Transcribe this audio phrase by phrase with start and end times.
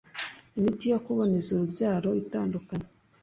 [0.57, 2.87] Imiti yo kuboneza urubyaro itandukanye